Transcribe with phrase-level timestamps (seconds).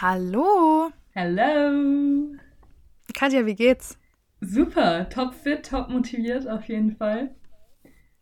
[0.00, 0.92] Hallo.
[1.16, 2.36] Hallo.
[3.14, 3.98] Katja, wie geht's?
[4.40, 7.34] Super, top fit, top motiviert auf jeden Fall.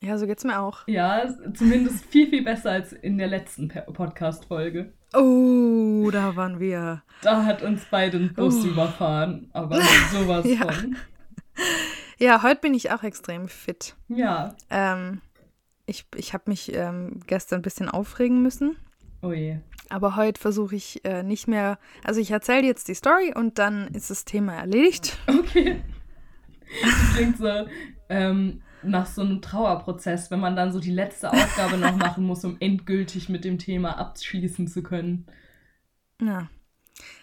[0.00, 0.88] Ja, so geht's mir auch.
[0.88, 4.94] Ja, zumindest viel, viel besser als in der letzten Podcast-Folge.
[5.12, 7.02] Oh, da waren wir.
[7.20, 8.68] Da hat uns beide ein Bus oh.
[8.68, 9.76] überfahren, aber
[10.12, 10.72] sowas ja.
[10.72, 10.96] von.
[12.16, 13.96] Ja, heute bin ich auch extrem fit.
[14.08, 14.56] Ja.
[14.70, 15.20] Ähm,
[15.84, 18.78] ich ich habe mich ähm, gestern ein bisschen aufregen müssen.
[19.22, 19.58] Oh je.
[19.88, 21.78] Aber heute versuche ich äh, nicht mehr.
[22.04, 25.18] Also ich erzähle jetzt die Story und dann ist das Thema erledigt.
[25.28, 25.82] Okay.
[26.82, 27.68] Das klingt so
[28.08, 32.44] ähm, nach so einem Trauerprozess, wenn man dann so die letzte Aufgabe noch machen muss,
[32.44, 35.26] um endgültig mit dem Thema abschließen zu können.
[36.20, 36.48] Ja.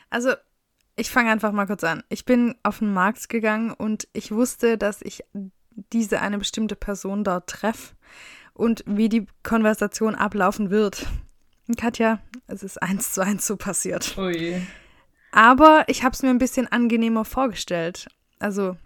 [0.10, 0.32] Also
[0.96, 2.04] ich fange einfach mal kurz an.
[2.10, 5.24] Ich bin auf den Markt gegangen und ich wusste, dass ich
[5.74, 7.96] diese eine bestimmte Person dort treffe
[8.54, 11.08] und wie die Konversation ablaufen wird.
[11.78, 14.18] Katja, es ist eins zu eins so passiert.
[14.18, 14.62] Ui.
[15.32, 18.08] Aber ich habe es mir ein bisschen angenehmer vorgestellt.
[18.40, 18.78] Also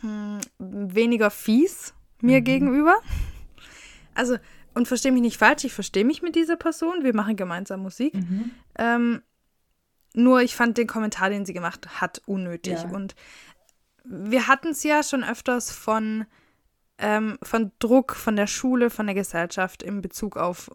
[0.00, 2.44] hm, weniger fies mir mhm.
[2.44, 2.96] gegenüber.
[4.14, 4.36] Also,
[4.74, 7.02] und verstehe mich nicht falsch, ich verstehe mich mit dieser Person.
[7.02, 8.14] Wir machen gemeinsam Musik.
[8.14, 8.50] Mhm.
[8.78, 9.22] Ähm,
[10.14, 12.82] nur ich fand den Kommentar, den sie gemacht hat, unnötig.
[12.82, 12.90] Ja.
[12.90, 13.14] Und
[14.04, 16.26] wir hatten es ja schon öfters von,
[16.98, 20.70] ähm, von Druck von der Schule, von der Gesellschaft in Bezug auf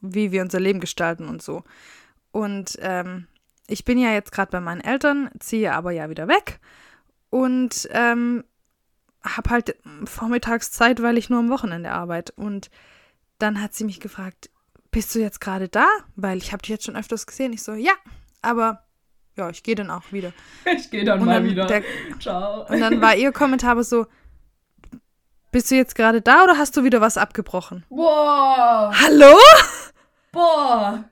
[0.00, 1.64] wie wir unser Leben gestalten und so.
[2.30, 3.26] Und ähm,
[3.66, 6.60] ich bin ja jetzt gerade bei meinen Eltern, ziehe aber ja wieder weg
[7.30, 8.44] und ähm,
[9.22, 12.32] habe halt vormittags Zeit, weil ich nur am Wochenende arbeite.
[12.36, 12.70] Und
[13.38, 14.50] dann hat sie mich gefragt,
[14.90, 15.86] bist du jetzt gerade da?
[16.16, 17.52] Weil ich habe dich jetzt schon öfters gesehen.
[17.52, 17.92] Ich so, ja,
[18.40, 18.84] aber
[19.36, 20.32] ja, ich gehe dann auch wieder.
[20.64, 21.66] Ich gehe dann, dann, mal wieder.
[21.66, 21.82] Der,
[22.20, 22.66] Ciao.
[22.66, 24.06] Und dann war ihr Kommentar so,
[25.50, 27.84] bist du jetzt gerade da oder hast du wieder was abgebrochen?
[27.88, 28.92] Boah.
[28.94, 29.36] Hallo?
[30.38, 31.04] Boah.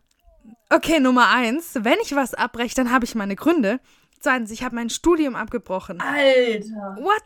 [0.71, 1.75] Okay, Nummer eins.
[1.75, 3.81] Wenn ich was abbreche, dann habe ich meine Gründe.
[4.21, 6.01] Zweitens, ich habe mein Studium abgebrochen.
[6.01, 6.97] Alter.
[7.01, 7.23] What?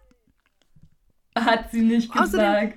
[1.36, 2.34] Hat sie nicht gesagt.
[2.34, 2.72] Außerdem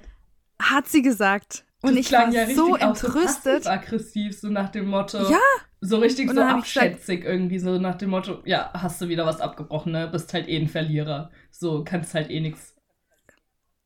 [0.62, 1.66] hat sie gesagt.
[1.82, 3.64] Und das ich war ja so entrüstet.
[3.64, 5.30] So aggressiv, so nach dem Motto.
[5.30, 5.40] Ja.
[5.82, 9.42] So richtig so abschätzig gesagt, irgendwie, so nach dem Motto, ja, hast du wieder was
[9.42, 10.08] abgebrochen, ne?
[10.08, 11.30] Bist halt eh ein Verlierer.
[11.52, 12.74] So, kannst halt eh nichts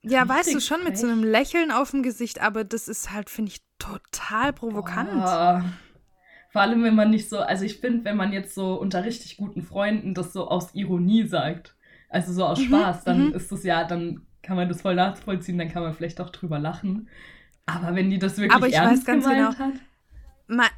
[0.09, 3.29] ja, weißt du, schon mit so einem Lächeln auf dem Gesicht, aber das ist halt,
[3.29, 5.11] finde ich, total provokant.
[5.11, 5.63] Boah.
[6.51, 9.37] Vor allem, wenn man nicht so, also ich finde, wenn man jetzt so unter richtig
[9.37, 11.75] guten Freunden das so aus Ironie sagt,
[12.09, 13.33] also so aus mhm, Spaß, dann mhm.
[13.33, 16.57] ist das ja, dann kann man das voll nachvollziehen, dann kann man vielleicht auch drüber
[16.57, 17.09] lachen.
[17.65, 19.73] Aber wenn die das wirklich Aber ich ernst weiß ganz genau, hat,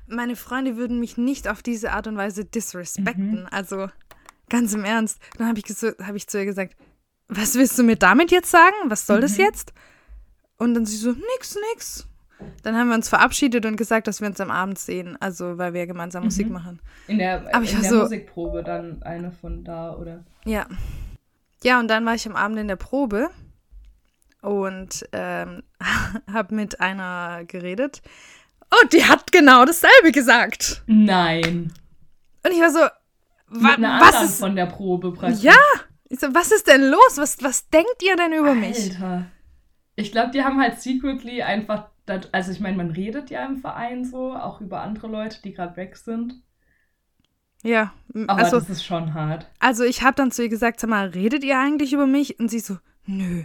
[0.07, 3.41] meine Freunde würden mich nicht auf diese Art und Weise disrespekten.
[3.41, 3.47] Mhm.
[3.51, 3.89] Also
[4.49, 5.19] ganz im Ernst.
[5.37, 6.75] Dann habe ich, hab ich zu ihr gesagt,
[7.27, 8.75] was willst du mir damit jetzt sagen?
[8.85, 9.21] Was soll mhm.
[9.21, 9.73] das jetzt?
[10.57, 12.07] Und dann sie so, nix, nix.
[12.63, 15.73] Dann haben wir uns verabschiedet und gesagt, dass wir uns am Abend sehen, also weil
[15.73, 16.27] wir gemeinsam mhm.
[16.27, 16.79] Musik machen.
[17.07, 20.23] In der, Aber in der so, Musikprobe dann eine von da, oder?
[20.45, 20.65] Ja.
[21.63, 23.29] Ja, und dann war ich am Abend in der Probe
[24.41, 25.63] und ähm,
[26.31, 28.01] habe mit einer geredet.
[28.81, 30.83] Und die hat genau dasselbe gesagt.
[30.85, 31.73] Nein.
[32.45, 32.79] Und ich war so,
[33.47, 35.43] wa was ist von der Probe praktisch?
[35.43, 35.57] Ja,
[36.07, 37.17] ich so, was ist denn los?
[37.17, 38.59] Was, was denkt ihr denn über Alter.
[38.59, 38.97] mich?
[39.95, 44.05] Ich glaube, die haben halt secretly einfach, also ich meine, man redet ja im Verein
[44.05, 46.41] so, auch über andere Leute, die gerade weg sind.
[47.61, 47.93] Ja,
[48.27, 49.49] aber also, das ist schon hart.
[49.59, 52.39] Also ich habe dann zu ihr gesagt, sag mal, redet ihr eigentlich über mich?
[52.39, 53.43] Und sie so, nö,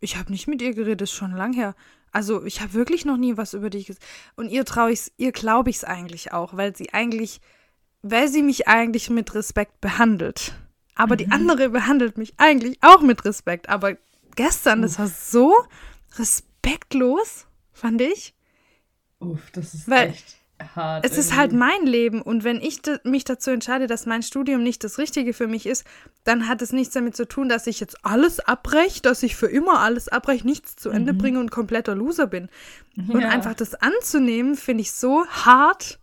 [0.00, 1.74] ich habe nicht mit ihr geredet, ist schon lang her.
[2.10, 4.04] Also ich habe wirklich noch nie was über dich gesagt.
[4.36, 7.40] Und ihr traue ich, ihr glaube ich es eigentlich auch, weil sie eigentlich,
[8.02, 10.54] weil sie mich eigentlich mit Respekt behandelt.
[10.94, 11.18] Aber mhm.
[11.18, 13.68] die andere behandelt mich eigentlich auch mit Respekt.
[13.68, 13.96] Aber
[14.36, 14.84] gestern, Uff.
[14.84, 15.54] das war so
[16.18, 17.46] respektlos,
[17.82, 18.34] fand ich.
[19.18, 20.36] Uff, das ist Weil echt
[20.76, 21.04] hart.
[21.04, 21.20] Es irgendwie.
[21.20, 24.98] ist halt mein Leben und wenn ich mich dazu entscheide, dass mein Studium nicht das
[24.98, 25.84] Richtige für mich ist,
[26.22, 29.48] dann hat es nichts damit zu tun, dass ich jetzt alles abbreche, dass ich für
[29.48, 31.18] immer alles abbreche, nichts zu Ende mhm.
[31.18, 32.48] bringe und kompletter Loser bin.
[32.94, 33.14] Ja.
[33.14, 35.98] Und einfach das anzunehmen, finde ich so hart.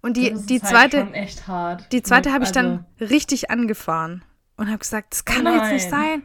[0.00, 1.08] Und die, die halt zweite,
[1.48, 4.22] halt die zweite habe ich dann also richtig angefahren
[4.56, 6.22] und habe gesagt, das kann doch jetzt nicht sein.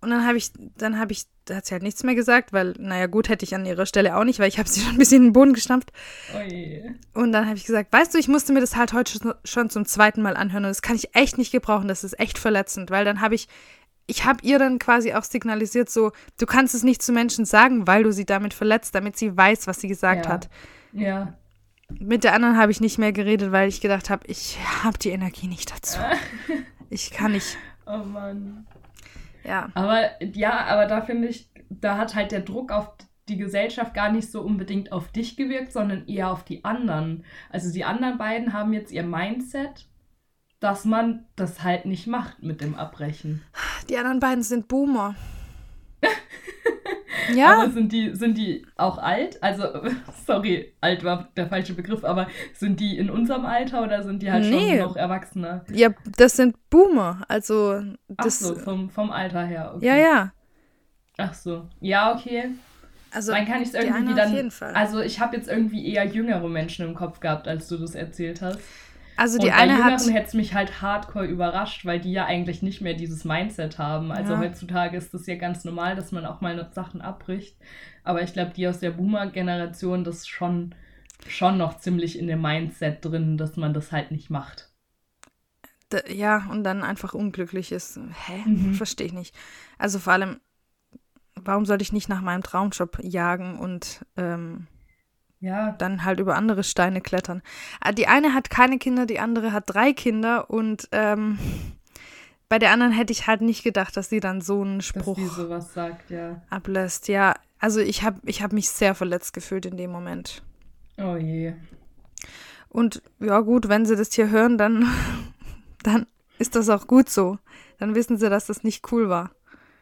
[0.00, 2.74] Und dann habe ich, dann habe ich, da hat sie halt nichts mehr gesagt, weil,
[2.78, 4.98] naja, gut, hätte ich an ihrer Stelle auch nicht, weil ich habe sie schon ein
[4.98, 5.92] bisschen in den Boden gestampft.
[6.34, 6.94] Oje.
[7.12, 9.84] Und dann habe ich gesagt, weißt du, ich musste mir das halt heute schon zum
[9.84, 13.04] zweiten Mal anhören und das kann ich echt nicht gebrauchen, das ist echt verletzend, weil
[13.04, 13.48] dann habe ich,
[14.06, 17.86] ich habe ihr dann quasi auch signalisiert, so, du kannst es nicht zu Menschen sagen,
[17.86, 20.32] weil du sie damit verletzt, damit sie weiß, was sie gesagt ja.
[20.32, 20.48] hat.
[20.92, 21.34] Ja.
[21.98, 25.10] Mit der anderen habe ich nicht mehr geredet, weil ich gedacht habe, ich habe die
[25.10, 25.98] Energie nicht dazu.
[26.90, 27.56] Ich kann nicht.
[27.86, 28.66] Oh Mann.
[29.44, 29.70] Ja.
[29.74, 32.92] Aber ja, aber da finde ich, da hat halt der Druck auf
[33.28, 37.24] die Gesellschaft gar nicht so unbedingt auf dich gewirkt, sondern eher auf die anderen.
[37.50, 39.86] Also die anderen beiden haben jetzt ihr Mindset,
[40.60, 43.42] dass man das halt nicht macht mit dem Abbrechen.
[43.88, 45.14] Die anderen beiden sind Boomer.
[47.34, 47.62] ja.
[47.62, 49.42] Aber sind die, sind die auch alt?
[49.42, 49.64] Also,
[50.26, 54.30] sorry, alt war der falsche Begriff, aber sind die in unserem Alter oder sind die
[54.30, 54.78] halt nee.
[54.78, 55.64] schon noch Erwachsene?
[55.70, 57.24] Ja, das sind Boomer.
[57.28, 58.42] Also, das.
[58.42, 59.72] Ach so, vom, vom Alter her.
[59.76, 59.86] Okay.
[59.86, 60.32] Ja, ja.
[61.16, 61.68] Ach so.
[61.80, 62.50] Ja, okay.
[63.12, 64.50] Also, dann kann ich es irgendwie dann.
[64.74, 68.42] Also, ich habe jetzt irgendwie eher jüngere Menschen im Kopf gehabt, als du das erzählt
[68.42, 68.58] hast.
[69.16, 72.26] Also die und eine bei hat hätte es mich halt hardcore überrascht, weil die ja
[72.26, 74.10] eigentlich nicht mehr dieses Mindset haben.
[74.10, 74.38] Also ja.
[74.40, 77.56] heutzutage ist das ja ganz normal, dass man auch mal Sachen abbricht.
[78.02, 80.74] Aber ich glaube, die aus der Boomer-Generation, das ist schon,
[81.28, 84.70] schon noch ziemlich in dem Mindset drin, dass man das halt nicht macht.
[86.08, 88.00] ja, und dann einfach unglücklich ist.
[88.26, 88.42] Hä?
[88.44, 88.74] Mhm.
[88.74, 89.34] Verstehe ich nicht.
[89.78, 90.40] Also vor allem,
[91.36, 94.66] warum sollte ich nicht nach meinem Traumjob jagen und ähm,
[95.44, 95.72] ja.
[95.72, 97.42] dann halt über andere Steine klettern.
[97.80, 101.38] Ah, die eine hat keine Kinder, die andere hat drei Kinder und ähm,
[102.48, 105.18] bei der anderen hätte ich halt nicht gedacht, dass sie dann so einen Spruch
[105.60, 106.42] sagt, ja.
[106.50, 107.08] ablässt.
[107.08, 110.42] Ja, also ich habe ich hab mich sehr verletzt gefühlt in dem Moment.
[110.98, 111.54] Oh je.
[112.68, 114.88] Und ja gut, wenn sie das hier hören, dann,
[115.82, 116.06] dann
[116.38, 117.38] ist das auch gut so.
[117.78, 119.32] Dann wissen sie, dass das nicht cool war.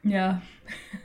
[0.02, 0.42] Ja.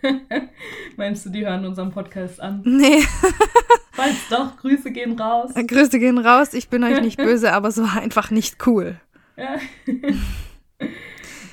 [0.98, 2.62] Meinst du, die hören unseren Podcast an?
[2.66, 3.04] Nee.
[3.94, 5.52] Falls doch, Grüße gehen raus.
[5.56, 6.54] Grüße gehen raus.
[6.54, 9.00] Ich bin euch nicht böse, aber es war einfach nicht cool.
[9.36, 9.58] Ja.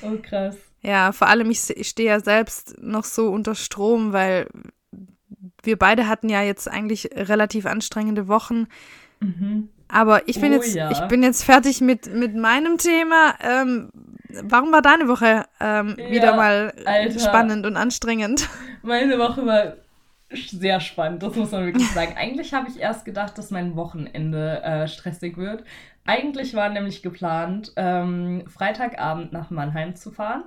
[0.01, 0.55] oh, krass.
[0.81, 4.47] Ja, vor allem, ich, ich stehe ja selbst noch so unter Strom, weil
[5.63, 8.67] wir beide hatten ja jetzt eigentlich relativ anstrengende Wochen.
[9.19, 9.69] Mhm.
[9.87, 10.91] Aber ich bin, oh, jetzt, ja.
[10.91, 13.35] ich bin jetzt fertig mit, mit meinem Thema.
[13.41, 13.89] Ähm,
[14.43, 17.19] warum war deine Woche ähm, ja, wieder mal Alter.
[17.19, 18.49] spannend und anstrengend?
[18.81, 19.73] Meine Woche war
[20.31, 22.15] sehr spannend, das muss man wirklich sagen.
[22.17, 25.63] Eigentlich habe ich erst gedacht, dass mein Wochenende äh, stressig wird.
[26.05, 30.43] Eigentlich war nämlich geplant, ähm, Freitagabend nach Mannheim zu fahren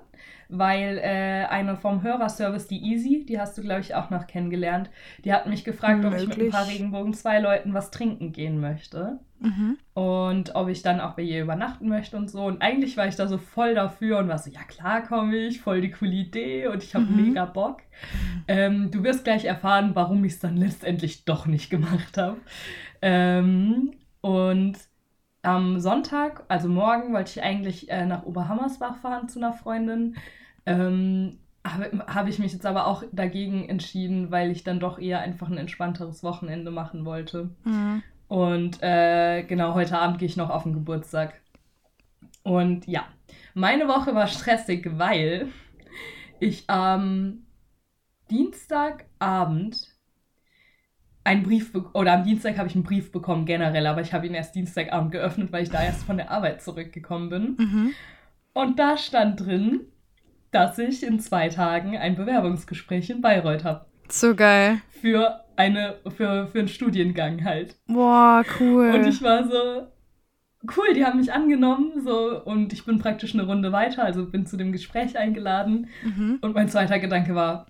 [0.49, 4.91] weil äh, eine vom Hörerservice, die Easy, die hast du, glaube ich, auch noch kennengelernt,
[5.25, 6.23] die hat mich gefragt, Möglich.
[6.23, 9.21] ob ich mit ein paar Regenbogen zwei Leuten was trinken gehen möchte.
[9.41, 9.79] Mhm.
[9.95, 12.45] Und ob ich dann auch bei ihr übernachten möchte und so.
[12.45, 15.61] Und eigentlich war ich da so voll dafür und war so, ja klar komme ich,
[15.61, 17.29] voll die coole Idee und ich habe mhm.
[17.29, 17.83] mega Bock.
[18.49, 22.39] Ähm, du wirst gleich erfahren, warum ich es dann letztendlich doch nicht gemacht habe.
[23.01, 24.77] Ähm, und
[25.49, 30.17] am Sonntag, also morgen, wollte ich eigentlich äh, nach Oberhammersbach fahren zu einer Freundin.
[30.67, 35.21] Ähm, habe hab ich mich jetzt aber auch dagegen entschieden, weil ich dann doch eher
[35.21, 37.49] einfach ein entspannteres Wochenende machen wollte.
[37.65, 38.03] Mhm.
[38.29, 41.41] Und äh, genau, heute Abend gehe ich noch auf den Geburtstag.
[42.43, 43.07] Und ja,
[43.55, 45.49] meine Woche war stressig, weil
[46.41, 47.47] ich am
[48.31, 49.98] Dienstagabend
[51.29, 54.35] einen Brief oder am Dienstag habe ich einen Brief bekommen generell, aber ich habe ihn
[54.35, 57.57] erst Dienstagabend geöffnet, weil ich da erst von der Arbeit zurückgekommen bin.
[57.59, 57.95] Mhm.
[58.55, 59.83] Und da stand drin,
[60.51, 63.87] dass ich in zwei Tagen ein Bewerbungsgespräch in Bayreuth habe.
[64.09, 64.81] So geil.
[64.89, 67.77] Für eine für, für einen Studiengang halt.
[67.87, 68.91] Boah, cool.
[68.95, 69.87] Und ich war so
[70.77, 74.47] cool, die haben mich angenommen so und ich bin praktisch eine Runde weiter, also bin
[74.47, 76.39] zu dem Gespräch eingeladen mhm.
[76.41, 77.67] und mein zweiter Gedanke war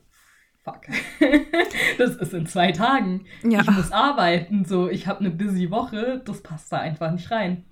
[0.68, 0.86] fuck,
[1.98, 3.24] das ist in zwei Tagen.
[3.42, 3.60] Ja.
[3.60, 7.64] Ich muss arbeiten, so, ich habe eine busy Woche, das passt da einfach nicht rein.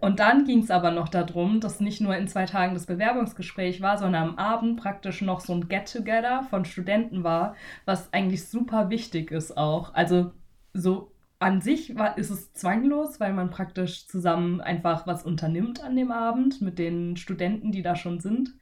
[0.00, 3.80] Und dann ging es aber noch darum, dass nicht nur in zwei Tagen das Bewerbungsgespräch
[3.80, 8.90] war, sondern am Abend praktisch noch so ein Get-Together von Studenten war, was eigentlich super
[8.90, 9.94] wichtig ist auch.
[9.94, 10.32] Also
[10.72, 15.96] so an sich war, ist es zwanglos, weil man praktisch zusammen einfach was unternimmt an
[15.96, 18.54] dem Abend mit den Studenten, die da schon sind.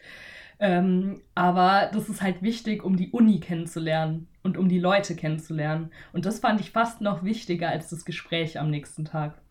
[0.63, 5.91] Ähm, aber das ist halt wichtig, um die Uni kennenzulernen und um die Leute kennenzulernen.
[6.13, 9.43] Und das fand ich fast noch wichtiger als das Gespräch am nächsten Tag.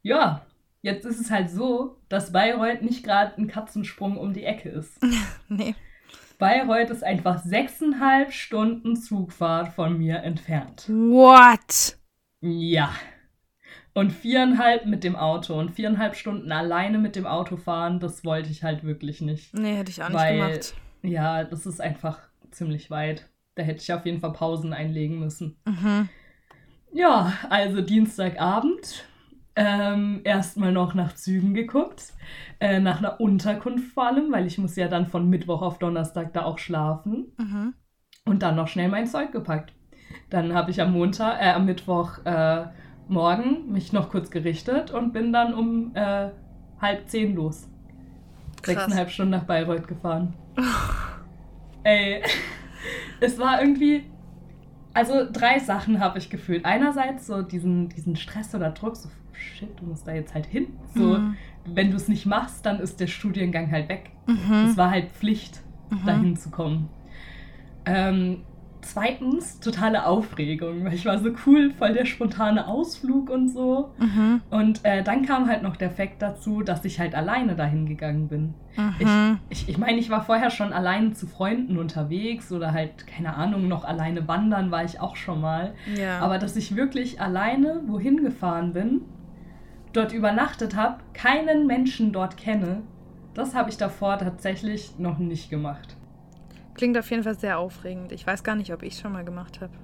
[0.00, 0.46] Ja,
[0.80, 4.98] jetzt ist es halt so, dass Bayreuth nicht gerade ein Katzensprung um die Ecke ist.
[5.48, 5.74] nee.
[6.38, 10.88] Bayreuth ist einfach sechseinhalb Stunden Zugfahrt von mir entfernt.
[10.88, 11.98] What?
[12.40, 12.94] Ja.
[13.92, 18.50] Und viereinhalb mit dem Auto und viereinhalb Stunden alleine mit dem Auto fahren, das wollte
[18.50, 19.52] ich halt wirklich nicht.
[19.52, 20.74] Nee, hätte ich auch weil, nicht gemacht.
[21.02, 22.20] Ja, das ist einfach
[22.50, 23.28] ziemlich weit.
[23.56, 25.56] Da hätte ich auf jeden Fall Pausen einlegen müssen.
[25.66, 26.08] Mhm.
[26.92, 29.04] Ja, also Dienstagabend.
[29.56, 32.14] Ähm, erstmal noch nach Zügen geguckt.
[32.60, 36.32] Äh, nach einer Unterkunft vor allem, weil ich muss ja dann von Mittwoch auf Donnerstag
[36.32, 37.32] da auch schlafen.
[37.38, 37.74] Mhm.
[38.24, 39.72] Und dann noch schnell mein Zeug gepackt.
[40.28, 42.66] Dann habe ich am Montag, äh, am Mittwoch äh,
[43.10, 46.28] morgen mich noch kurz gerichtet und bin dann um äh,
[46.80, 47.68] halb zehn los.
[48.62, 48.74] Krass.
[48.76, 50.34] Sechseinhalb Stunden nach Bayreuth gefahren.
[51.82, 52.22] Ey,
[53.20, 54.04] es war irgendwie.
[54.92, 56.64] Also drei Sachen habe ich gefühlt.
[56.64, 60.66] Einerseits so diesen, diesen Stress oder Druck, so shit, du musst da jetzt halt hin.
[60.94, 61.36] So, Mhm.
[61.64, 64.10] wenn du es nicht machst, dann ist der Studiengang halt weg.
[64.26, 64.66] Mhm.
[64.68, 66.06] Es war halt Pflicht, Mhm.
[66.06, 66.88] dahin zu kommen.
[67.86, 68.42] Ähm,
[68.82, 73.90] zweitens, totale Aufregung, weil ich war so cool, voll der spontane Ausflug und so.
[73.98, 74.40] Mhm.
[74.50, 78.28] Und äh, dann kam halt noch der Fakt dazu, dass ich halt alleine dahin gegangen
[78.28, 78.54] bin.
[78.76, 79.38] Mhm.
[79.48, 83.68] Ich, ich meine, ich war vorher schon alleine zu Freunden unterwegs oder halt, keine Ahnung,
[83.68, 85.74] noch alleine wandern war ich auch schon mal.
[85.96, 86.20] ja.
[86.20, 89.02] Aber dass ich wirklich alleine wohin gefahren bin,
[89.92, 92.82] dort übernachtet habe, keinen Menschen dort kenne,
[93.34, 95.96] das habe ich davor tatsächlich noch nicht gemacht.
[96.80, 98.10] Klingt auf jeden Fall sehr aufregend.
[98.10, 99.74] Ich weiß gar nicht, ob ich schon mal gemacht habe.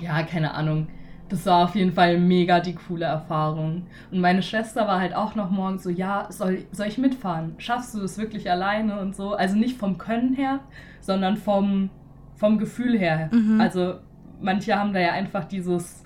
[0.00, 0.86] Ja, keine Ahnung.
[1.28, 3.82] Das war auf jeden Fall mega die coole Erfahrung.
[4.10, 7.52] Und meine Schwester war halt auch noch morgens so, ja, soll, soll ich mitfahren?
[7.58, 9.34] Schaffst du das wirklich alleine und so?
[9.34, 10.60] Also nicht vom Können her,
[11.02, 11.90] sondern vom,
[12.34, 13.28] vom Gefühl her.
[13.30, 13.60] Mhm.
[13.60, 13.96] Also
[14.40, 16.05] manche haben da ja einfach dieses,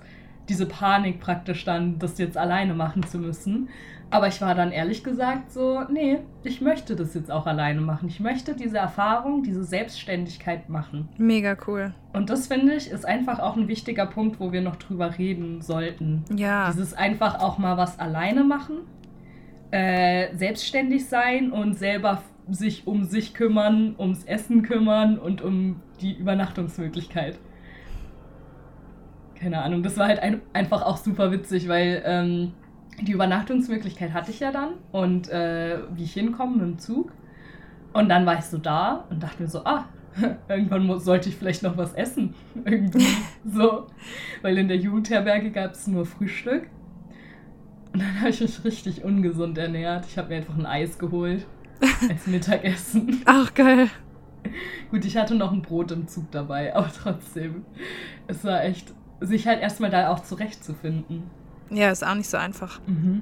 [0.51, 3.69] diese Panik praktisch dann, das jetzt alleine machen zu müssen.
[4.09, 8.09] Aber ich war dann ehrlich gesagt so, nee, ich möchte das jetzt auch alleine machen.
[8.09, 11.07] Ich möchte diese Erfahrung, diese Selbstständigkeit machen.
[11.17, 11.93] Mega cool.
[12.11, 15.61] Und das finde ich ist einfach auch ein wichtiger Punkt, wo wir noch drüber reden
[15.61, 16.25] sollten.
[16.35, 16.69] Ja.
[16.69, 18.79] Dieses einfach auch mal was alleine machen,
[19.71, 26.17] äh, selbstständig sein und selber sich um sich kümmern, ums Essen kümmern und um die
[26.17, 27.39] Übernachtungsmöglichkeit.
[29.41, 32.51] Keine Ahnung, das war halt ein, einfach auch super witzig, weil ähm,
[33.01, 37.11] die Übernachtungsmöglichkeit hatte ich ja dann und äh, wie ich hinkomme mit dem Zug.
[37.91, 39.85] Und dann war ich so da und dachte mir so, ah,
[40.47, 42.35] irgendwann sollte ich vielleicht noch was essen.
[42.65, 43.07] Irgendwie
[43.43, 43.87] so.
[44.43, 46.69] Weil in der Jugendherberge gab es nur Frühstück.
[47.93, 50.05] Und dann habe ich mich richtig ungesund ernährt.
[50.05, 51.47] Ich habe mir einfach ein Eis geholt
[52.07, 53.21] als Mittagessen.
[53.25, 53.89] Ach, geil.
[54.91, 57.65] Gut, ich hatte noch ein Brot im Zug dabei, aber trotzdem.
[58.27, 61.23] Es war echt, sich halt erstmal da auch zurechtzufinden.
[61.69, 62.81] Ja, ist auch nicht so einfach.
[62.85, 63.21] Mhm.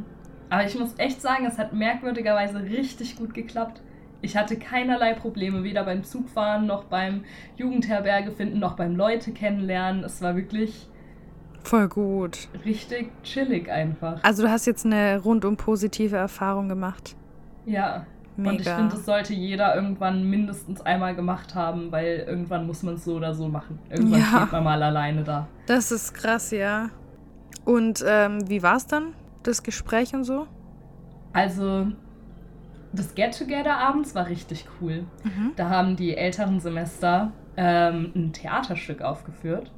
[0.50, 3.82] Aber ich muss echt sagen, es hat merkwürdigerweise richtig gut geklappt.
[4.22, 7.24] Ich hatte keinerlei Probleme, weder beim Zugfahren noch beim
[7.56, 10.04] Jugendherberge finden, noch beim Leute kennenlernen.
[10.04, 10.88] Es war wirklich
[11.64, 12.50] Voll gut.
[12.66, 14.24] richtig chillig einfach.
[14.24, 17.16] Also du hast jetzt eine rundum positive Erfahrung gemacht.
[17.66, 18.06] Ja.
[18.40, 18.52] Mega.
[18.52, 22.96] Und ich finde, das sollte jeder irgendwann mindestens einmal gemacht haben, weil irgendwann muss man
[22.96, 23.80] es so oder so machen.
[23.90, 24.26] Irgendwann Ja.
[24.26, 25.48] steht man mal alleine da.
[25.68, 26.90] Das ist krass, ja.
[27.66, 30.48] Und ähm, wie war es dann, das Gespräch und so?
[31.34, 31.88] Also,
[32.94, 35.06] das Get-Together abends war richtig cool.
[35.24, 35.52] Mhm.
[35.56, 39.72] Da haben die älteren Semester ähm, ein Theaterstück aufgeführt.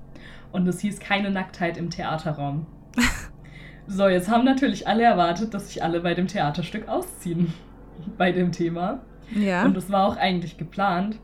[0.52, 2.66] Und es hieß keine Nacktheit im Theaterraum.
[3.88, 7.54] so, jetzt haben natürlich alle erwartet, dass sich alle bei dem Theaterstück ausziehen.
[8.18, 9.00] Bei dem Thema.
[9.34, 9.64] Ja.
[9.64, 11.18] Und das war auch eigentlich geplant.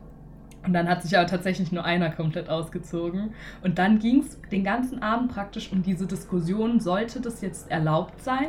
[0.66, 3.30] Und dann hat sich aber tatsächlich nur einer komplett ausgezogen.
[3.62, 8.20] Und dann ging es den ganzen Abend praktisch um diese Diskussion, sollte das jetzt erlaubt
[8.22, 8.48] sein,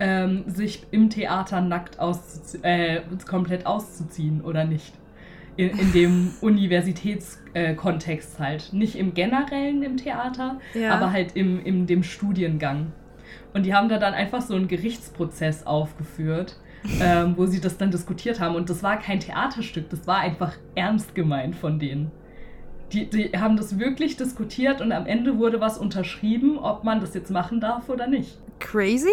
[0.00, 4.92] ähm, sich im Theater nackt auszuzie äh, komplett auszuziehen oder nicht?
[5.56, 8.72] In, in dem Universitätskontext äh, halt.
[8.72, 10.94] Nicht im generellen im Theater, Ja.
[10.94, 12.92] aber halt im, in dem Studiengang.
[13.52, 16.56] Und die haben da dann einfach so einen Gerichtsprozess aufgeführt,
[17.00, 18.54] ähm, wo sie das dann diskutiert haben.
[18.54, 22.10] Und das war kein Theaterstück, das war einfach ernst gemeint von denen.
[22.92, 27.14] Die, die haben das wirklich diskutiert und am Ende wurde was unterschrieben, ob man das
[27.14, 28.38] jetzt machen darf oder nicht.
[28.58, 29.08] Crazy?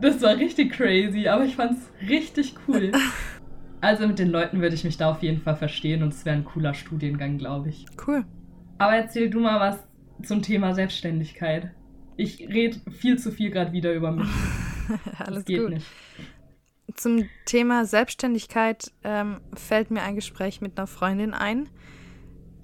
[0.00, 2.92] Das war richtig crazy, aber ich fand's richtig cool.
[3.82, 6.34] Also mit den Leuten würde ich mich da auf jeden Fall verstehen und es wäre
[6.34, 7.84] ein cooler Studiengang, glaube ich.
[8.04, 8.24] Cool.
[8.78, 9.86] Aber erzähl du mal was
[10.26, 11.70] zum Thema Selbstständigkeit.
[12.16, 14.28] Ich rede viel zu viel gerade wieder über mich.
[15.18, 15.70] Das Alles geht gut.
[15.70, 15.86] nicht.
[16.96, 21.68] Zum Thema Selbstständigkeit ähm, fällt mir ein Gespräch mit einer Freundin ein.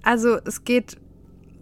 [0.03, 0.97] Also es geht,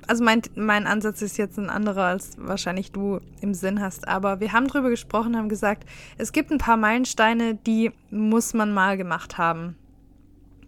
[0.06, 4.40] also mein, mein Ansatz ist jetzt ein anderer, als wahrscheinlich du im Sinn hast, aber
[4.40, 5.84] wir haben drüber gesprochen, haben gesagt,
[6.16, 9.76] es gibt ein paar Meilensteine, die muss man mal gemacht haben.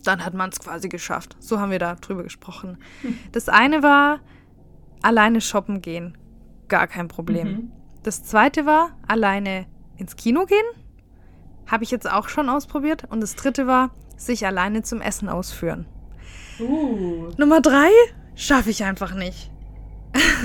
[0.05, 1.37] Dann hat man es quasi geschafft.
[1.39, 2.79] So haben wir da drüber gesprochen.
[3.31, 4.19] Das eine war
[5.01, 6.19] alleine shoppen gehen.
[6.67, 7.49] Gar kein Problem.
[7.49, 7.73] Mhm.
[8.03, 9.67] Das zweite war alleine
[9.97, 10.82] ins Kino gehen.
[11.67, 13.05] Habe ich jetzt auch schon ausprobiert.
[13.11, 15.87] Und das dritte war sich alleine zum Essen ausführen.
[16.61, 17.91] Uh, Nummer drei
[18.35, 19.51] schaffe ich einfach nicht.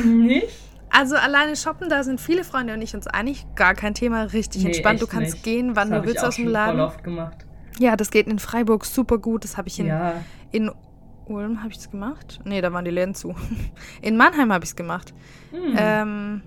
[0.04, 0.48] nicht?
[0.90, 3.46] Also alleine shoppen, da sind viele Freunde und ich uns einig.
[3.56, 5.02] Gar kein Thema, richtig Nee, entspannt.
[5.02, 5.44] Du kannst nicht.
[5.44, 6.78] gehen, wann das du hab ich willst auch aus dem Laden.
[6.78, 7.46] voll oft gemacht.
[7.78, 9.44] Ja, das geht in Freiburg super gut.
[9.44, 10.14] Das habe ich in, Ja,
[10.52, 10.72] in
[11.26, 12.40] Ulm habe ich es gemacht.
[12.46, 13.36] Nee, da waren die Läden zu.
[14.02, 15.14] In Mannheim habe ich es gemacht.
[15.52, 15.76] Hm.
[15.78, 16.42] Ähm,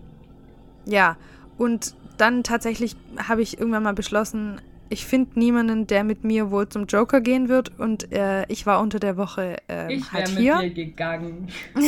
[0.87, 1.17] ja,
[1.59, 2.97] und dann tatsächlich
[3.29, 4.61] habe ich irgendwann mal beschlossen,
[4.93, 7.79] ich finde niemanden, der mit mir wohl zum Joker gehen wird.
[7.79, 10.57] Und äh, ich war unter der Woche äh, ich halt hier.
[10.57, 11.49] mit dir gegangen.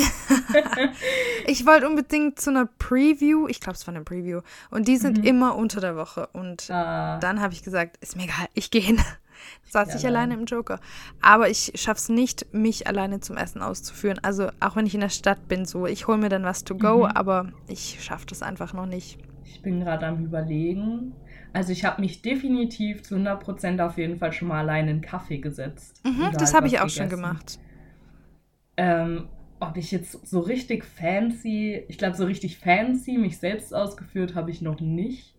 [1.47, 3.49] ich wollte unbedingt zu einer Preview.
[3.49, 4.41] Ich glaube, es war eine Preview.
[4.71, 5.25] Und die sind Mhm.
[5.25, 6.29] immer unter der Woche.
[6.33, 9.01] Und Ah, dann habe ich gesagt, ist mir egal, ich gehe hin.
[9.71, 10.13] Saß Ja, ich nein.
[10.15, 10.79] alleine im Joker.
[11.21, 14.21] Aber ich schaff's nicht, mich alleine zum Essen auszuführen.
[14.23, 16.77] Also auch wenn ich in der Stadt bin, so, ich hole mir dann was to
[16.77, 17.05] go, Mhm.
[17.17, 19.19] aber ich schaffe das einfach noch nicht.
[19.53, 21.13] Ich bin gerade am überlegen.
[21.53, 25.39] Also ich habe mich definitiv zu 100% auf jeden Fall schon mal allein in Kaffee
[25.39, 26.01] gesetzt.
[26.05, 27.23] Mhm, das habe ich auch schon gegessen.
[27.23, 27.59] gemacht.
[28.77, 29.29] Ähm,
[29.61, 34.51] ob ich jetzt so richtig fancy, ich glaube so richtig fancy mich selbst ausgeführt habe
[34.51, 35.35] ich noch nicht.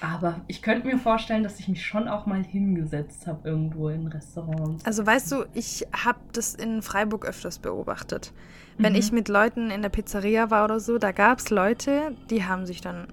[0.00, 4.06] Aber ich könnte mir vorstellen, dass ich mich schon auch mal hingesetzt habe irgendwo in
[4.06, 4.84] Restaurants.
[4.84, 8.32] Also weißt du, ich habe das in Freiburg öfters beobachtet.
[8.78, 8.98] Wenn Mhm.
[8.98, 12.64] ich mit Leuten in der Pizzeria war oder so, da gab es Leute, die haben
[12.64, 13.08] sich dann,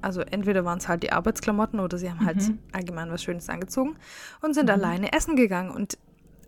[0.00, 2.58] also entweder waren es halt die Arbeitsklamotten oder sie haben halt Mhm.
[2.72, 3.94] allgemein was Schönes angezogen
[4.40, 4.72] und sind Mhm.
[4.72, 5.70] alleine essen gegangen.
[5.70, 5.96] Und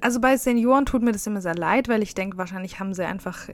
[0.00, 3.04] also bei Senioren tut mir das immer sehr leid, weil ich denke, wahrscheinlich haben sie
[3.04, 3.48] einfach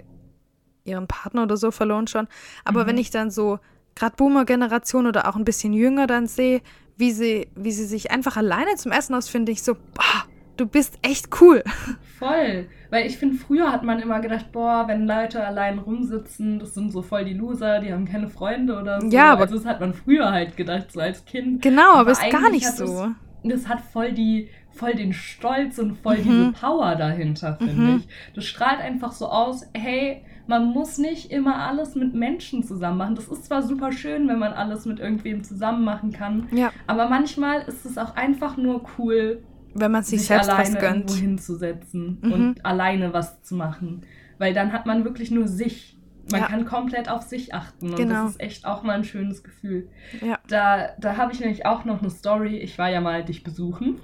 [0.84, 2.28] ihren Partner oder so verloren schon.
[2.64, 2.86] Aber Mhm.
[2.88, 3.58] wenn ich dann so
[4.00, 6.60] gerade Boomer-Generation oder auch ein bisschen jünger dann sehe,
[6.96, 10.24] wie sie, wie sie sich einfach alleine zum Essen aus, finde ich so, boah,
[10.56, 11.62] du bist echt cool.
[12.18, 12.66] Voll.
[12.90, 16.90] Weil ich finde, früher hat man immer gedacht, boah, wenn Leute allein rumsitzen, das sind
[16.92, 19.06] so voll die Loser, die haben keine Freunde oder so.
[19.08, 21.62] Ja, aber- also das hat man früher halt gedacht, so als Kind.
[21.62, 23.08] Genau, aber Aber ist gar nicht so.
[23.44, 26.22] Das hat voll die, voll den Stolz und voll Mhm.
[26.24, 27.96] diese Power dahinter, finde Mhm.
[28.00, 28.08] ich.
[28.34, 33.14] Das strahlt einfach so aus, hey, man muss nicht immer alles mit Menschen zusammen machen.
[33.14, 37.08] Das ist zwar super schön, wenn man alles mit irgendwem zusammen machen kann, Ja, aber
[37.08, 39.42] manchmal ist es auch einfach nur cool,
[39.74, 41.20] wenn man sich, sich selbst was alleine irgendwo gönnt.
[41.20, 42.32] hinzusetzen Mhm.
[42.32, 44.02] und alleine was zu machen.
[44.38, 45.96] Weil dann hat man wirklich nur sich.
[46.32, 46.46] Man Ja.
[46.48, 48.24] kann komplett auf sich achten und Genau.
[48.24, 49.88] das ist echt auch mal ein schönes Gefühl.
[50.20, 50.38] Ja.
[50.48, 52.56] Da, da habe ich nämlich auch noch eine Story.
[52.58, 53.98] Ich war ja mal dich besuchen.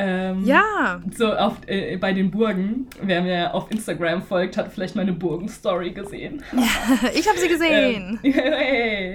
[0.00, 2.86] Ähm, Ja, So auf, äh, bei den Burgen.
[3.02, 6.42] Wer mir auf Instagram folgt, hat vielleicht meine Burgen-Story gesehen.
[7.14, 8.18] ich habe sie gesehen.
[8.30, 9.14] Ähm, hey.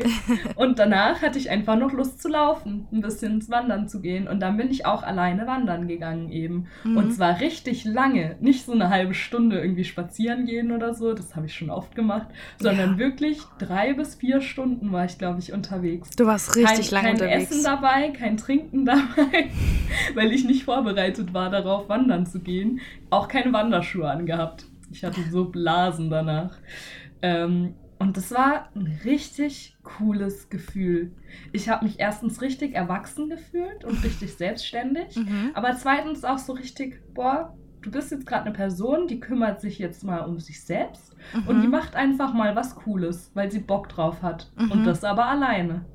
[0.56, 4.27] Und danach hatte ich einfach noch Lust zu laufen, ein bisschen ins Wandern zu gehen.
[4.27, 6.68] Und dann bin ich auch alleine wandern gegangen eben.
[6.83, 6.98] Mhm.
[6.98, 8.36] Und zwar richtig lange.
[8.40, 11.96] Nicht so eine halbe Stunde irgendwie spazieren gehen oder so, das habe ich schon oft
[11.96, 12.27] gemacht,
[12.60, 12.98] sondern Ja.
[12.98, 16.10] wirklich drei bis vier Stunden war ich, glaube ich, unterwegs.
[16.12, 17.51] Du warst richtig kein, lange kein unterwegs.
[17.51, 19.50] Essen dabei, kein Trinken dabei,
[20.16, 22.79] weil ich nicht vorbereitet war, darauf wandern zu gehen.
[23.09, 24.66] Auch keine Wanderschuhe angehabt.
[24.92, 26.57] Ich hatte so Blasen danach.
[27.22, 31.14] Ähm, und das war ein richtig cooles Gefühl.
[31.53, 35.16] Ich habe mich erstens richtig erwachsen gefühlt und richtig selbstständig.
[35.16, 35.51] Mhm.
[35.53, 39.79] Aber zweitens auch so richtig, boah, du bist jetzt gerade eine Person, die kümmert sich
[39.79, 41.16] jetzt mal um sich selbst
[41.48, 41.72] und die Mhm.
[41.72, 44.51] macht einfach mal was Cooles, weil sie Bock drauf hat.
[44.57, 44.72] Mhm.
[44.72, 45.85] Und das aber alleine.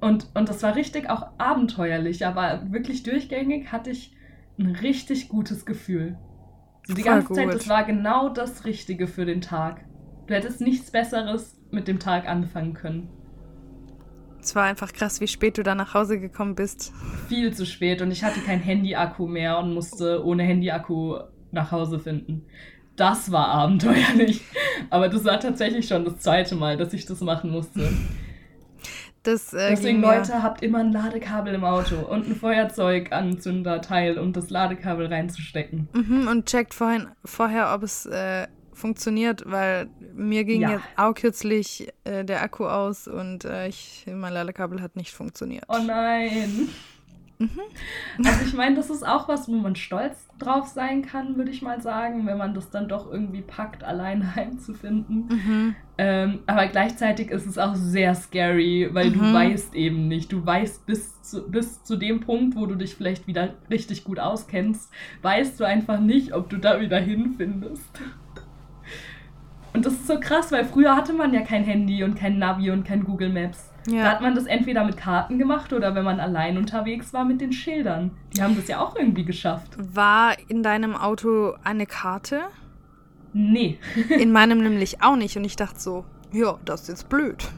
[0.00, 4.16] Und, und das war richtig auch abenteuerlich, aber wirklich durchgängig hatte ich
[4.58, 6.18] ein richtig gutes Gefühl.
[6.86, 7.54] So die Voll ganze Zeit, gut.
[7.54, 9.84] das war genau das Richtige für den Tag.
[10.26, 13.08] Du hättest nichts Besseres mit dem Tag anfangen können.
[14.40, 16.92] Es war einfach krass, wie spät du da nach Hause gekommen bist.
[17.28, 21.18] Viel zu spät und ich hatte kein Handy-Akku mehr und musste ohne Handy-Akku
[21.52, 22.46] nach Hause finden.
[22.96, 24.42] Das war abenteuerlich.
[24.88, 27.88] Aber das war tatsächlich schon das zweite Mal, dass ich das machen musste.
[29.22, 34.50] Das, äh, Deswegen, Leute, habt immer ein Ladekabel im Auto und ein Feuerzeuganzünderteil, um das
[34.50, 35.88] Ladekabel reinzustecken.
[35.92, 40.70] Mhm, und checkt vorhin, vorher, ob es äh, funktioniert, weil mir ging Ja.
[40.72, 45.64] jetzt auch kürzlich äh, der Akku aus und äh, ich, mein Ladekabel hat nicht funktioniert.
[45.68, 46.68] Oh nein.
[48.18, 51.62] Also ich meine, das ist auch was, wo man stolz drauf sein kann, würde ich
[51.62, 55.28] mal sagen, wenn man das dann doch irgendwie packt, allein heimzufinden.
[55.28, 55.74] Mhm.
[55.96, 59.34] Ähm, aber gleichzeitig ist es auch sehr scary, weil du Mhm.
[59.34, 60.32] weißt eben nicht.
[60.32, 64.18] Du weißt bis zu, bis zu dem Punkt, wo du dich vielleicht wieder richtig gut
[64.18, 64.90] auskennst,
[65.22, 68.00] weißt du einfach nicht, ob du da wieder hinfindest.
[69.72, 72.70] Und das ist so krass, weil früher hatte man ja kein Handy und kein Navi
[72.70, 73.69] und kein Google Maps.
[73.86, 74.04] Da Ja.
[74.10, 77.52] hat man das entweder mit Karten gemacht oder wenn man allein unterwegs war mit den
[77.52, 78.10] Schildern.
[78.36, 79.70] Die haben das ja auch irgendwie geschafft.
[79.78, 82.40] War in deinem Auto eine Karte?
[83.32, 83.78] Nee.
[84.18, 85.36] In meinem nämlich auch nicht.
[85.36, 87.48] Und ich dachte so, ja, das ist jetzt blöd.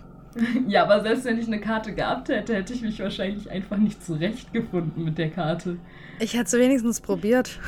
[0.66, 4.02] Ja, aber selbst wenn ich eine Karte gehabt hätte, hätte ich mich wahrscheinlich einfach nicht
[4.04, 5.76] zurechtgefunden mit der Karte.
[6.20, 7.58] Ich hätte es wenigstens probiert.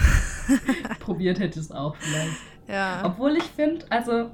[1.01, 2.37] Probiert hätte ich es auch vielleicht.
[2.69, 3.03] Ja.
[3.05, 4.31] Obwohl ich finde, also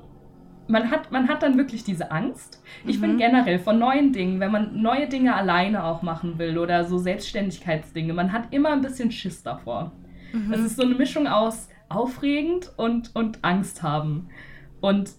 [0.71, 2.63] man hat, man hat dann wirklich diese Angst.
[2.87, 3.01] Ich Mhm.
[3.03, 6.99] finde generell von neuen Dingen, wenn man neue Dinge alleine auch machen will oder so
[6.99, 9.93] Selbstständigkeitsdinge, man hat immer ein bisschen Schiss davor.
[10.33, 10.53] Mhm.
[10.53, 14.29] Es ist so eine Mischung aus aufregend und, und Angst haben.
[14.81, 15.11] Und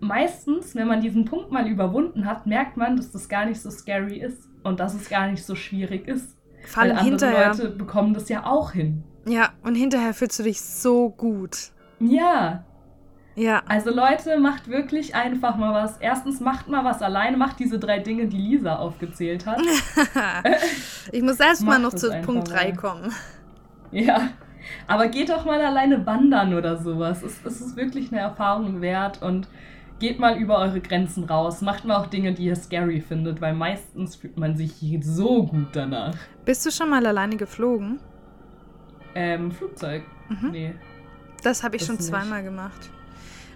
[0.00, 3.70] meistens, wenn man diesen Punkt mal überwunden hat, merkt man, dass das gar nicht so
[3.70, 6.36] scary ist und dass es gar nicht so schwierig ist.
[6.66, 7.48] Vor allem Weil andere hinterher.
[7.48, 9.02] Leute bekommen das ja auch hin.
[9.26, 11.70] Ja, und hinterher fühlst du dich so gut.
[12.00, 12.64] Ja.
[13.36, 13.62] Ja.
[13.66, 15.98] Also Leute, macht wirklich einfach mal was.
[15.98, 19.60] Erstens macht mal was alleine, macht diese drei Dinge, die Lisa aufgezählt hat.
[21.12, 23.12] ich muss erst mal noch zu Punkt 3 kommen.
[23.90, 24.28] Ja.
[24.86, 27.22] Aber geht doch mal alleine wandern oder sowas.
[27.22, 29.48] Es, es ist wirklich eine Erfahrung wert und
[29.98, 31.60] geht mal über eure Grenzen raus.
[31.60, 35.68] Macht mal auch Dinge, die ihr scary findet, weil meistens fühlt man sich so gut
[35.72, 36.14] danach.
[36.44, 38.00] Bist du schon mal alleine geflogen?
[39.14, 40.02] Ähm, Flugzeug.
[40.28, 40.50] Mhm.
[40.50, 40.74] Nee.
[41.42, 42.06] Das habe ich das schon nicht.
[42.06, 42.90] zweimal gemacht.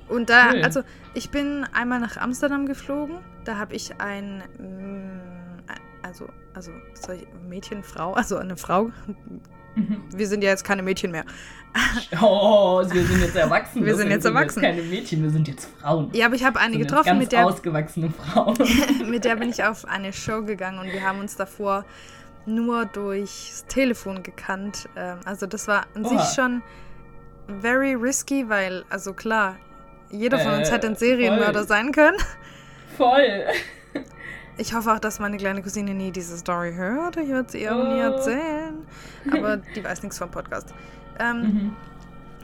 [0.09, 0.63] Und da, cool.
[0.63, 0.83] also
[1.15, 3.19] ich bin einmal nach Amsterdam geflogen.
[3.45, 5.63] Da habe ich ein, mm,
[6.03, 6.73] also, also
[7.49, 8.91] Mädchen, Frau, also eine Frau
[9.79, 10.03] Mhm.
[10.13, 11.25] Wir sind ja jetzt keine Mädchen mehr.
[12.21, 13.85] Oh, wir sind jetzt erwachsen.
[13.85, 14.63] wir sind jetzt sind erwachsen.
[14.63, 16.11] Jetzt keine Mädchen, wir sind jetzt Frauen.
[16.13, 18.55] Ja, aber ich habe eine getroffen, ganz mit der ausgewachsene Frau.
[19.09, 21.85] mit der bin ich auf eine Show gegangen und wir haben uns davor
[22.47, 24.89] nur durchs Telefon gekannt.
[24.97, 26.19] Ähm, also das war an Oha.
[26.19, 26.63] sich schon
[27.61, 29.57] very risky, weil also klar,
[30.11, 31.69] jeder von uns äh, hätte ein Serienmörder voll.
[31.69, 32.19] sein können.
[32.97, 33.45] Voll.
[34.61, 37.17] Ich hoffe auch, dass meine kleine Cousine nie diese Story hört.
[37.17, 37.95] Ich werde sie ihr oh.
[37.95, 38.85] nie erzählen.
[39.33, 40.75] Aber die weiß nichts vom Podcast.
[41.21, 41.77] Ähm, mhm.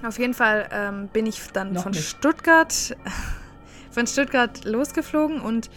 [0.07, 2.09] Auf jeden Fall ähm, bin ich dann Noch von nicht.
[2.09, 2.73] Stuttgart
[3.91, 5.71] von Stuttgart losgeflogen und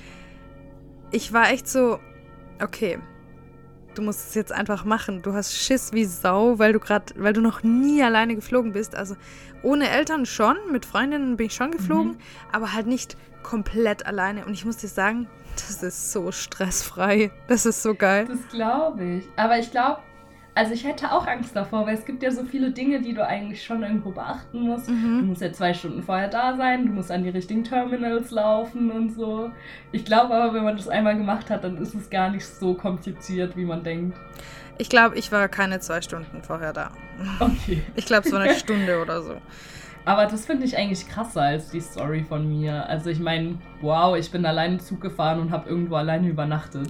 [1.10, 2.00] ich war echt so,
[2.62, 3.00] okay,
[3.98, 5.22] du musst es jetzt einfach machen.
[5.22, 8.96] Du hast Schiss wie Sau, weil du gerade, weil du noch nie alleine geflogen bist.
[8.96, 9.16] Also
[9.64, 12.18] ohne Eltern schon, mit Freundinnen bin ich schon geflogen, mhm.
[12.52, 14.46] aber halt nicht komplett alleine.
[14.46, 17.32] Und ich muss dir sagen, das ist so stressfrei.
[17.48, 18.28] Das ist so geil.
[18.28, 19.30] Das glaube ich.
[19.36, 20.02] Aber ich glaube,
[20.58, 23.26] also ich hätte auch Angst davor, weil es gibt ja so viele Dinge, die du
[23.26, 24.90] eigentlich schon irgendwo beachten musst.
[24.90, 25.20] Mhm.
[25.20, 28.92] Du musst ja zwei Stunden vorher da sein, du musst an die richtigen Terminals laufen
[28.92, 29.52] und so.
[29.92, 32.74] Ich glaube aber, wenn man das einmal gemacht hat, dann ist es gar nicht so
[32.74, 34.18] kompliziert, wie man denkt.
[34.80, 36.92] Ich glaube, ich war keine zwei Stunden vorher da.
[37.40, 37.84] Okay.
[37.96, 39.36] Ich glaube, es war eine Stunde oder so.
[40.06, 42.88] Aber das finde ich eigentlich krasser als die Story von mir.
[42.90, 46.90] Also ich meine, wow, ich bin alleine Zug gefahren und habe irgendwo alleine übernachtet.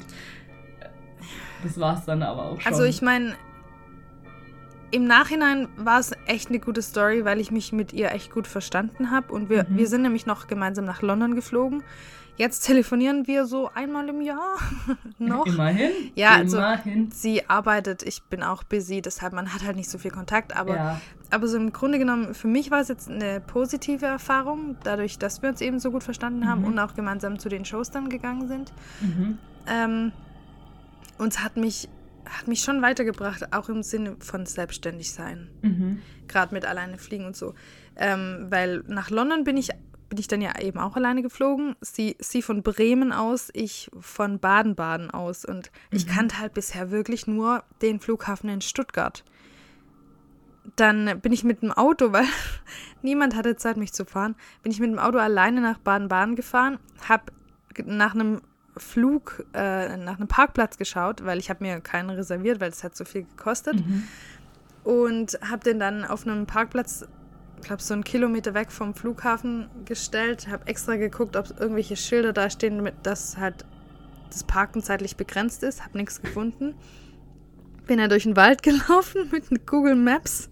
[1.64, 2.72] Das war es dann aber auch schon.
[2.72, 3.36] Also ich meine,
[4.92, 8.48] im Nachhinein war es echt eine gute Story, weil ich mich mit ihr echt gut
[8.48, 9.34] verstanden habe.
[9.34, 9.78] Und wir, mhm.
[9.78, 11.84] wir sind nämlich noch gemeinsam nach London geflogen.
[12.38, 14.58] Jetzt telefonieren wir so einmal im Jahr
[15.18, 15.48] noch.
[15.48, 15.92] Immerhin.
[16.14, 17.10] Ja, also Immerhin.
[17.12, 20.56] sie arbeitet, ich bin auch busy, deshalb man hat halt nicht so viel Kontakt.
[20.56, 21.02] Aber, ja.
[21.32, 25.42] aber so im Grunde genommen, für mich war es jetzt eine positive Erfahrung, dadurch, dass
[25.42, 26.68] wir uns eben so gut verstanden haben mhm.
[26.68, 28.72] und auch gemeinsam zu den Shows dann gegangen sind.
[29.02, 29.40] Mhm.
[29.68, 30.12] Ähm,
[31.18, 31.90] und es hat mich,
[32.30, 35.50] hat mich schon weitergebracht, auch im Sinne von selbstständig sein.
[35.62, 36.02] Mhm.
[36.28, 37.54] Gerade mit alleine fliegen und so.
[37.96, 39.72] Ähm, weil nach London bin ich
[40.10, 41.76] bin ich dann ja eben auch alleine geflogen.
[41.82, 45.44] Sie, sie von Bremen aus, ich von Baden-Baden aus.
[45.44, 45.98] Und mhm.
[45.98, 49.24] ich kannte halt bisher wirklich nur den Flughafen in Stuttgart.
[50.76, 52.26] Dann bin ich mit dem Auto, weil
[53.02, 56.80] niemand hatte Zeit, mich zu fahren, bin ich mit dem Auto alleine nach Baden-Baden gefahren,
[57.08, 57.34] habe
[57.86, 58.42] nach einem
[58.80, 62.96] Flug, äh, nach einem Parkplatz geschaut, weil ich habe mir keinen reserviert, weil es hat
[62.96, 63.76] so viel gekostet.
[63.76, 64.04] Mhm.
[64.84, 67.06] Und habe den dann auf einem Parkplatz
[67.62, 72.50] glaube so einen Kilometer weg vom Flughafen gestellt, habe extra geguckt, ob irgendwelche Schilder da
[72.50, 73.66] stehen, mit, dass halt
[74.30, 76.76] das Parken zeitlich begrenzt ist, habe nichts gefunden.
[77.86, 80.50] Bin ja durch den Wald gelaufen mit Google Maps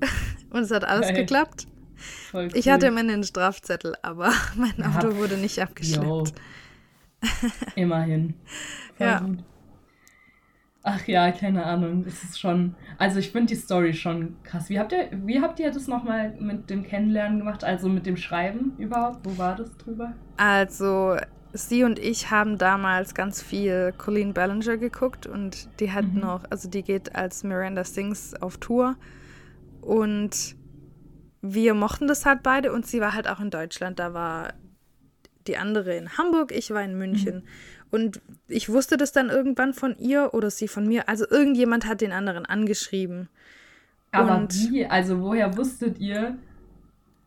[0.50, 1.16] und es hat alles hey.
[1.16, 1.66] geklappt.
[2.32, 2.50] Cool.
[2.54, 5.16] Ich hatte immer einen Strafzettel, aber mein Auto ja.
[5.16, 6.34] wurde nicht abgeschleppt.
[7.74, 8.34] Immerhin.
[8.96, 9.20] Voll ja.
[9.20, 9.44] Gut.
[10.88, 12.04] Ach ja, keine Ahnung.
[12.06, 12.76] Es ist schon.
[12.96, 14.70] Also ich finde die Story schon krass.
[14.70, 17.64] Wie habt ihr, wie habt ihr das nochmal mit dem Kennenlernen gemacht?
[17.64, 19.18] Also mit dem Schreiben überhaupt?
[19.24, 20.14] Wo war das drüber?
[20.36, 21.16] Also
[21.52, 26.20] sie und ich haben damals ganz viel Colleen Ballinger geguckt und die hat mhm.
[26.20, 28.96] noch, also die geht als Miranda Sings auf Tour
[29.80, 30.54] und
[31.42, 33.98] wir mochten das halt beide und sie war halt auch in Deutschland.
[33.98, 34.54] Da war
[35.48, 37.36] die andere in Hamburg, ich war in München.
[37.36, 37.42] Mhm.
[37.90, 41.08] Und ich wusste das dann irgendwann von ihr oder sie von mir.
[41.08, 43.28] Also irgendjemand hat den anderen angeschrieben.
[44.12, 44.86] Aber und wie?
[44.86, 46.36] Also woher wusstet ihr?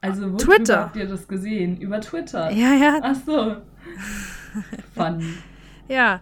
[0.02, 0.82] Also wo Twitter.
[0.82, 1.80] habt ihr das gesehen?
[1.80, 2.52] Über Twitter?
[2.52, 3.00] Ja, ja.
[3.02, 3.56] Ach so.
[4.96, 5.24] Fun.
[5.88, 6.22] ja.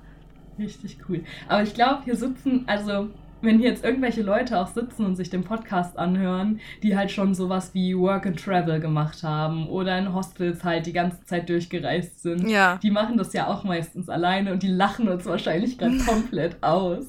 [0.58, 1.24] Richtig cool.
[1.48, 3.10] Aber ich glaube, hier sitzen, also
[3.41, 7.34] wenn hier jetzt irgendwelche Leute auch sitzen und sich den Podcast anhören, die halt schon
[7.36, 12.21] sowas wie Work and Travel gemacht haben oder in Hostels halt die ganze Zeit durchgereist
[12.23, 12.80] sind, ja.
[12.82, 17.06] die machen das ja auch meistens alleine und die lachen uns wahrscheinlich ganz komplett aus,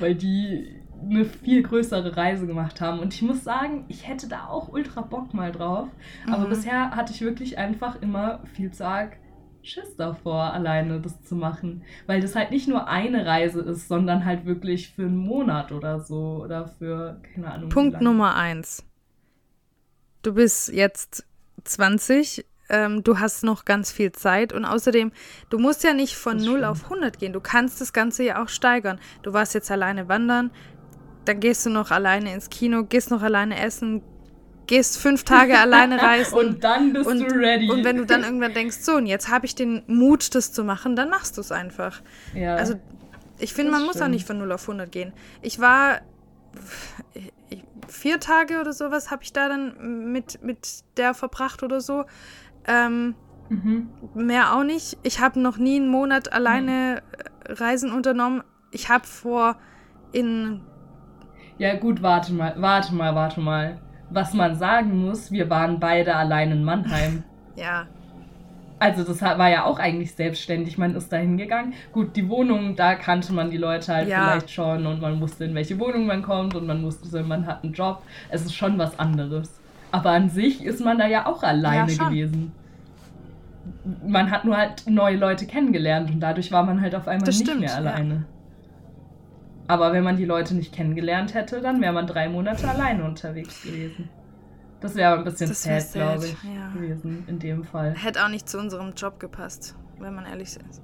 [0.00, 2.98] weil die eine viel größere Reise gemacht haben.
[2.98, 5.86] Und ich muss sagen, ich hätte da auch ultra Bock mal drauf.
[6.26, 6.48] Aber Mhm.
[6.48, 9.16] bisher hatte ich wirklich einfach immer viel zu arg
[9.62, 11.82] Schiss davor, alleine das zu machen.
[12.06, 16.00] Weil das halt nicht nur eine Reise ist, sondern halt wirklich für einen Monat oder
[16.00, 16.42] so.
[16.44, 17.68] Oder für, keine Ahnung.
[17.68, 18.00] Punkt.
[18.00, 18.84] Nummer eins.
[20.22, 21.24] Du bist jetzt
[21.64, 25.12] 20, ähm, du hast noch ganz viel Zeit und außerdem,
[25.50, 26.64] du musst ja nicht von Das 0 stimmt.
[26.70, 27.32] auf 100 gehen.
[27.32, 28.98] Du kannst das Ganze ja auch steigern.
[29.22, 30.50] Du warst jetzt alleine wandern,
[31.24, 34.02] dann gehst du noch alleine ins Kino, gehst noch alleine essen,
[34.68, 36.38] gehst fünf Tage alleine reisen.
[36.38, 37.68] Und dann bist und, du ready.
[37.68, 40.62] Und wenn du dann irgendwann denkst, so, und jetzt habe ich den Mut, das zu
[40.62, 42.00] machen, dann machst du es einfach.
[42.34, 42.54] ja.
[42.54, 42.74] Also,
[43.40, 44.14] ich finde, man muss auch stimmt.
[44.14, 45.12] nicht von 0 auf 100 gehen.
[45.42, 46.00] Ich war
[47.88, 52.04] vier Tage oder sowas habe ich da dann mit, mit der verbracht oder so.
[52.66, 53.14] Ähm,
[53.48, 53.88] mhm.
[54.14, 54.98] mehr auch nicht.
[55.02, 57.02] Ich habe noch nie einen Monat alleine
[57.46, 58.42] äh, Reisen unternommen.
[58.70, 59.56] Ich habe vor
[60.12, 60.60] in
[61.56, 63.80] Ja, gut, warte mal, warte mal, warte mal.
[64.10, 67.24] Was man sagen muss, wir waren beide allein in Mannheim.
[67.56, 67.86] ja
[68.78, 70.78] Also das war ja auch eigentlich selbstständig.
[70.78, 71.74] Man ist da hingegangen.
[71.92, 74.28] Gut, die Wohnung, da kannte man die Leute halt Ja.
[74.30, 77.64] vielleicht schon und man wusste, in welche Wohnung man kommt und man wusste, man hat
[77.64, 78.02] einen Job.
[78.30, 79.60] Es ist schon was anderes.
[79.90, 82.52] Aber an sich ist man da ja auch alleine Ja, gewesen.
[84.06, 87.38] Man hat nur halt neue Leute kennengelernt und dadurch war man halt auf einmal Das
[87.38, 88.20] nicht stimmt, mehr ja.
[89.68, 93.62] Aber wenn man die Leute nicht kennengelernt hätte, dann wäre man drei Monate alleine unterwegs
[93.62, 94.08] gewesen.
[94.80, 96.68] Das wäre aber ein bisschen Das sad, glaube ich, ja.
[96.70, 97.94] gewesen in dem Fall.
[97.96, 100.82] hätte auch nicht zu unserem Job gepasst, wenn man ehrlich ist.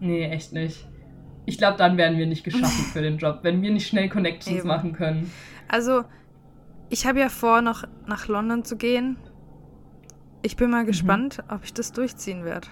[0.00, 0.88] Nee, echt nicht.
[1.44, 4.60] Ich glaube, dann wären wir nicht geschaffen für den Job, wenn wir nicht schnell Connections
[4.60, 4.68] Eben.
[4.68, 5.30] machen können.
[5.68, 6.04] Also,
[6.88, 9.16] ich habe ja vor, noch nach London zu gehen.
[10.42, 10.72] Ich bin Mhm.
[10.72, 12.68] mal gespannt, ob ich das durchziehen werde.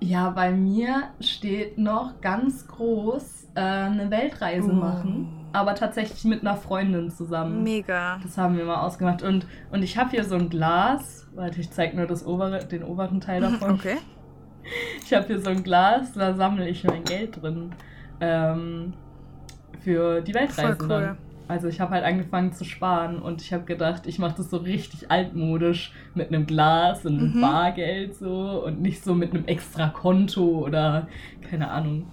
[0.00, 4.74] Ja, bei mir steht noch ganz groß äh, eine Weltreise Oh.
[4.74, 7.62] machen, aber tatsächlich mit einer Freundin zusammen.
[7.62, 8.18] Mega.
[8.22, 9.22] Das haben wir mal ausgemacht.
[9.22, 11.26] Und, und ich habe hier so ein Glas.
[11.34, 13.72] Warte, ich zeige nur das obere, den oberen Teil davon.
[13.72, 13.96] Okay.
[15.04, 17.70] Ich habe hier so ein Glas, da sammle ich mein Geld drin.
[18.20, 18.92] Ähm,
[19.80, 21.16] für die Weltreise Voll cool.
[21.48, 24.56] Also ich habe halt angefangen zu sparen und ich habe gedacht, ich mache das so
[24.56, 27.40] richtig altmodisch mit einem Glas und mit Mhm.
[27.40, 31.06] Bargeld so und nicht so mit einem extra Konto oder
[31.48, 32.08] keine Ahnung.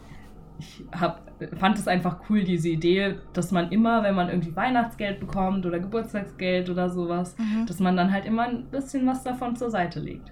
[0.60, 5.20] Ich hab, fand es einfach cool, diese Idee, dass man immer, wenn man irgendwie Weihnachtsgeld
[5.20, 7.66] bekommt oder Geburtstagsgeld oder sowas, Mhm.
[7.66, 10.32] dass man dann halt immer ein bisschen was davon zur Seite legt.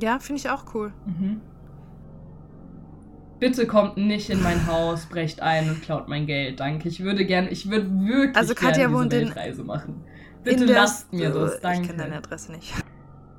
[0.00, 0.92] Ja, finde ich auch cool.
[1.06, 1.40] Mhm.
[3.40, 6.58] Bitte kommt nicht in mein Haus, brecht ein und klaut mein Geld.
[6.58, 6.88] Danke.
[6.88, 10.02] Ich würde gerne, ich würde wirklich Also Katja wohnt diese in- Weltreise machen.
[10.42, 11.86] Bitte lasst mir das, Ich danke.
[11.88, 12.74] kenne deine Adresse nicht.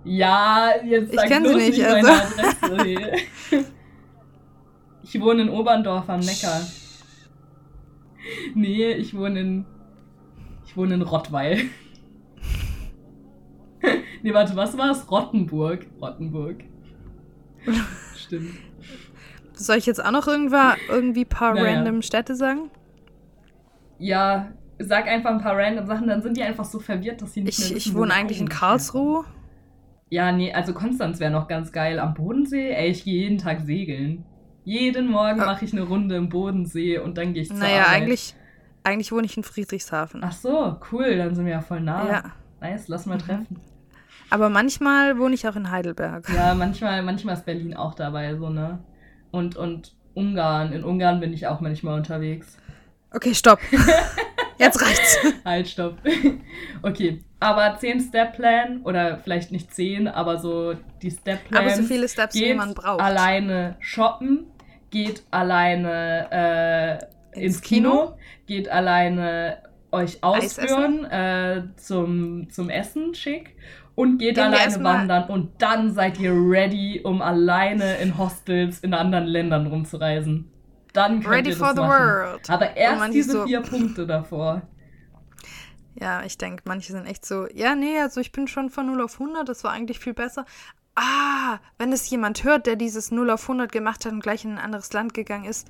[0.05, 2.43] Ja, jetzt Ich sag sie bloß nicht, nicht meine also.
[2.61, 3.11] Adresse.
[5.11, 6.61] Ich wohne in Oberndorf am Neckar.
[8.53, 9.65] Nee, ich wohne in.
[10.65, 11.61] Ich wohne in Rottweil.
[14.21, 15.09] Nee, warte, was war es?
[15.09, 15.87] Rottenburg.
[16.01, 16.65] Rottenburg.
[18.17, 18.51] Stimmt.
[19.53, 21.77] Soll ich jetzt auch noch irgendwann irgendwie ein paar Naja.
[21.77, 22.69] random Städte sagen?
[23.97, 27.43] Ja, sag einfach ein paar random Sachen, dann sind die einfach so verwirrt, dass sie
[27.43, 28.49] nicht Ich, mehr ich wissen, wo wohne eigentlich in.
[28.49, 29.23] Karlsruhe.
[30.09, 31.97] Ja, nee, also Konstanz wäre noch ganz geil.
[31.97, 34.25] Am Bodensee, ey, ich gehe jeden Tag segeln.
[34.65, 35.45] Jeden Morgen Ah.
[35.47, 38.01] mache ich eine Runde im Bodensee und dann gehe ich zur Naja, Arbeit.
[38.01, 38.35] eigentlich,
[38.83, 40.21] eigentlich wohne ich in Friedrichshafen.
[40.23, 42.07] Ach so, cool, dann sind wir ja voll nah.
[42.07, 42.23] Ja.
[42.61, 43.19] Nice, lass mal Mhm.
[43.21, 43.59] treffen.
[44.29, 46.29] Aber manchmal wohne ich auch in Heidelberg.
[46.29, 48.79] Ja, manchmal, manchmal ist Berlin auch dabei, so, ne?
[49.31, 52.57] Und, und Ungarn, in Ungarn bin ich auch manchmal unterwegs.
[53.11, 53.59] Okay, stopp.
[54.59, 55.17] Jetzt reicht's.
[55.45, 55.97] Halt, stopp.
[56.81, 61.65] Okay, aber 10 Step-Plan oder vielleicht nicht 10, aber so die Step-Plans.
[61.65, 63.01] Aber so viele Steps, wie man braucht.
[63.01, 64.45] alleine shoppen,
[64.91, 67.01] geht alleine
[67.33, 68.17] äh, ins, Ins Kino, Kino.
[68.47, 73.55] geht alleine euch ausführen äh, zum, zum Essen schick
[73.95, 78.93] und geht Gehen alleine wandern und dann seid ihr ready, um alleine in Hostels in
[78.93, 80.49] anderen Ländern rumzureisen.
[80.93, 82.07] Dann könnt Ready ihr for das the machen.
[82.07, 82.49] world.
[82.49, 84.63] Aber erst diese so- vier Punkte davor.
[85.95, 89.01] Ja, ich denke, manche sind echt so, ja, nee, also ich bin schon von 0
[89.01, 90.45] auf 100, das war eigentlich viel besser.
[90.95, 94.51] Ah, wenn es jemand hört, der dieses 0 auf 100 gemacht hat und gleich in
[94.53, 95.67] ein anderes Land gegangen ist,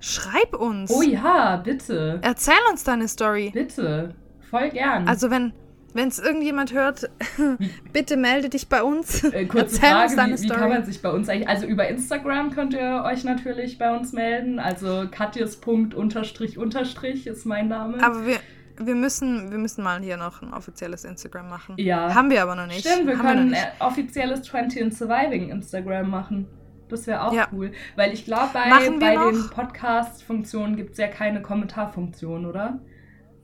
[0.00, 0.90] schreib uns.
[0.90, 2.18] Oh ja, bitte.
[2.22, 3.50] Erzähl uns deine Story.
[3.54, 4.14] Bitte.
[4.50, 5.08] Voll gern.
[5.08, 5.52] Also wenn
[5.94, 7.10] wenn es irgendjemand hört,
[7.92, 9.24] bitte melde dich bei uns.
[9.24, 10.60] Äh, kurze Erzähl uns Frage, deine wie, wie Story.
[10.60, 14.12] kann man sich bei uns eigentlich, also über Instagram könnt ihr euch natürlich bei uns
[14.12, 18.02] melden, also katjes.unterstrich unterstrich unterstrich ist mein Name.
[18.02, 18.36] Aber wir,
[18.78, 21.74] wir, müssen, wir müssen mal hier noch ein offizielles Instagram machen.
[21.78, 22.14] Ja.
[22.14, 22.86] Haben wir aber noch nicht.
[22.86, 26.46] Stimmt, wir Haben können noch äh, offizielles 20 in Surviving Instagram machen.
[26.88, 27.48] Das wäre auch Ja.
[27.52, 27.72] cool.
[27.96, 29.30] Weil ich glaube, bei, wir bei noch?
[29.30, 32.80] den Podcast-Funktionen gibt es ja keine Kommentarfunktion, oder?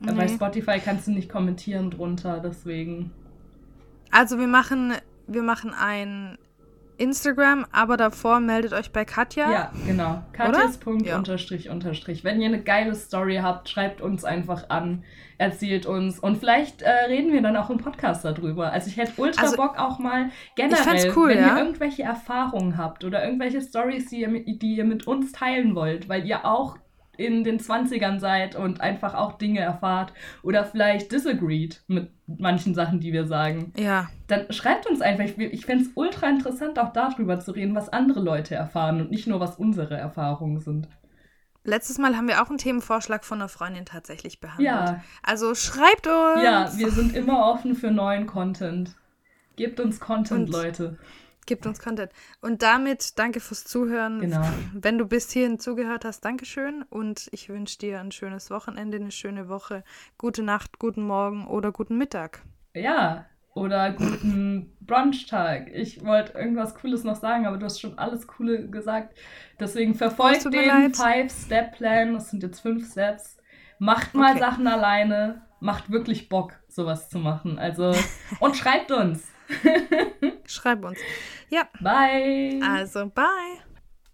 [0.00, 0.28] Bei Nee.
[0.28, 3.12] Spotify kannst du nicht kommentieren drunter, deswegen.
[4.10, 4.92] Also wir machen,
[5.26, 6.38] wir machen ein
[6.98, 9.50] Instagram, aber davor meldet euch bei Katja.
[9.50, 10.22] Ja, genau.
[10.32, 11.18] Katjas Punkt Ja.
[11.18, 12.24] unterstrich unterstrich.
[12.24, 15.04] Wenn ihr eine geile Story habt, schreibt uns einfach an,
[15.38, 18.72] erzählt uns und vielleicht äh, reden wir dann auch im Podcast darüber.
[18.72, 21.56] Also ich hätte ultra Also, Bock auch mal generell, cool, wenn ja.
[21.56, 25.74] ihr irgendwelche Erfahrungen habt oder irgendwelche Stories, die ihr, mit, die ihr mit uns teilen
[25.74, 26.78] wollt, weil ihr auch
[27.18, 33.00] in den 20ern seid und einfach auch Dinge erfahrt oder vielleicht disagreed mit manchen Sachen,
[33.00, 34.08] die wir sagen Ja.
[34.26, 35.24] dann schreibt uns einfach.
[35.24, 39.10] Ich, ich fände es ultra interessant, auch darüber zu reden, was andere Leute erfahren und
[39.10, 40.88] nicht nur, was unsere Erfahrungen sind.
[41.64, 44.66] Letztes Mal haben wir auch einen Themenvorschlag von einer Freundin tatsächlich behandelt.
[44.68, 45.02] Ja.
[45.24, 46.42] Also schreibt uns.
[46.44, 48.94] Ja, wir sind immer offen für neuen Content.
[49.56, 50.96] Gebt uns Content, Und- Leute.
[51.46, 52.12] Gibt uns Content.
[52.40, 54.20] Und damit danke fürs Zuhören.
[54.20, 54.44] Genau.
[54.74, 56.82] Wenn du bis hierhin zugehört hast, Dankeschön.
[56.90, 59.84] Und ich wünsche dir ein schönes Wochenende, eine schöne Woche,
[60.18, 62.42] gute Nacht, guten Morgen oder guten Mittag.
[62.74, 65.68] Ja, oder guten Brunchtag.
[65.72, 69.16] Ich wollte irgendwas Cooles noch sagen, aber du hast schon alles Coole gesagt.
[69.58, 70.92] Deswegen Es verfolgt den.
[70.92, 72.12] Five-Step-Plan.
[72.12, 73.38] Das sind jetzt fünf Steps.
[73.78, 74.40] Macht mal Okay.
[74.40, 75.42] Sachen alleine.
[75.60, 77.58] Macht wirklich Bock, sowas zu machen.
[77.58, 77.94] Also,
[78.40, 79.26] und schreibt uns.
[80.46, 80.98] Schreib uns.
[81.48, 82.60] Ja, Bye.
[82.62, 83.65] also bye.